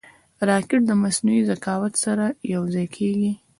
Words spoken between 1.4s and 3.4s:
ذکاوت سره یوځای کېږي